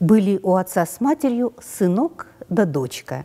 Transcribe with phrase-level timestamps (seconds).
[0.00, 3.24] Были у отца с матерью сынок да дочка.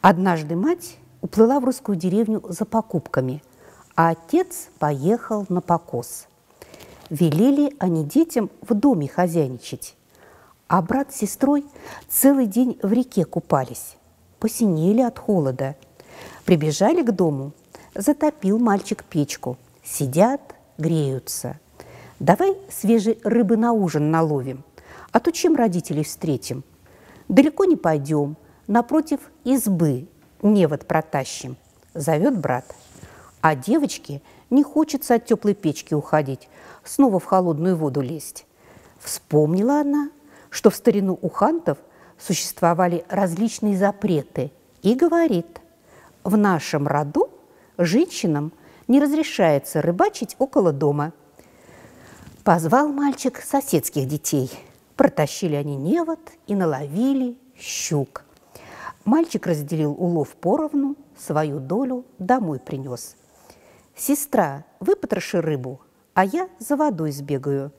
[0.00, 3.42] Однажды мать уплыла в русскую деревню за покупками,
[3.96, 6.26] а отец поехал на покос.
[7.10, 9.94] Велели они детям в доме хозяйничать,
[10.68, 11.66] а брат с сестрой
[12.08, 13.96] целый день в реке купались,
[14.38, 15.76] посинели от холода.
[16.46, 17.52] Прибежали к дому,
[17.94, 20.40] затопил мальчик печку, сидят,
[20.78, 21.58] греются.
[22.20, 24.64] Давай свежей рыбы на ужин наловим,
[25.12, 26.64] а то чем родителей встретим?
[27.28, 30.08] Далеко не пойдем, напротив избы
[30.42, 31.56] невод протащим,
[31.94, 32.64] зовет брат.
[33.40, 36.48] А девочке не хочется от теплой печки уходить,
[36.84, 38.46] снова в холодную воду лезть.
[38.98, 40.10] Вспомнила она,
[40.50, 41.78] что в старину у хантов
[42.18, 44.52] существовали различные запреты,
[44.82, 45.60] и говорит,
[46.24, 47.30] в нашем роду
[47.78, 48.52] женщинам
[48.88, 51.12] не разрешается рыбачить около дома.
[52.44, 54.50] Позвал мальчик соседских детей.
[55.00, 58.22] Протащили они невод и наловили щук.
[59.06, 63.16] Мальчик разделил улов поровну, свою долю домой принес.
[63.96, 65.80] «Сестра, выпотроши рыбу,
[66.12, 67.72] а я за водой сбегаю».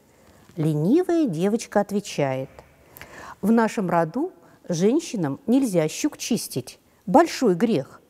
[0.56, 2.50] Ленивая девочка отвечает.
[3.44, 4.32] «В нашем роду
[4.68, 6.80] женщинам нельзя щук чистить.
[7.06, 8.02] Большой грех.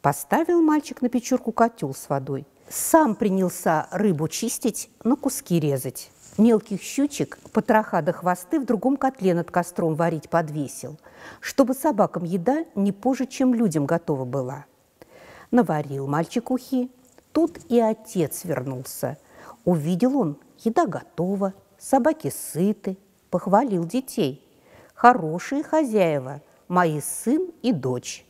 [0.00, 2.46] Поставил мальчик на печурку котел с водой.
[2.70, 6.10] Сам принялся рыбу чистить, на куски резать.
[6.38, 10.98] Мелких щучек, потроха до хвосты в другом котле над костром варить подвесил,
[11.40, 14.64] чтобы собакам еда не позже, чем людям готова была.
[15.50, 16.90] Наварил мальчик ухи.
[17.32, 19.18] Тут и отец вернулся.
[19.64, 22.96] Увидел он, еда готова, собаки сыты,
[23.30, 24.44] похвалил детей.
[24.94, 28.26] Хорошие хозяева, мои сын и дочь.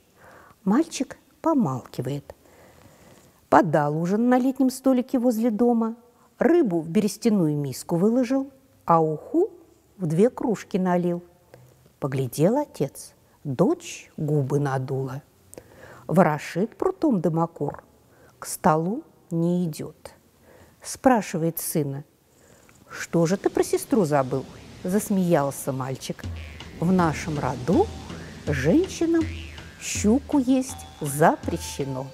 [0.64, 2.34] Мальчик помалкивает.
[3.48, 5.96] Подал ужин на летнем столике возле дома,
[6.41, 8.50] рыбу в берестяную миску выложил,
[8.84, 9.50] а уху
[9.98, 11.22] в две кружки налил.
[12.00, 13.12] Поглядел отец,
[13.44, 15.22] дочь губы надула.
[16.06, 17.84] Ворошит прутом дымокур,
[18.38, 20.14] к столу не идет.
[20.82, 22.04] Спрашивает сына,
[22.91, 24.44] что же ты про сестру забыл?
[24.82, 26.25] Засмеялся мальчик.
[26.81, 27.87] В нашем роду
[28.47, 29.22] женщинам
[29.81, 32.06] щуку есть запрещено.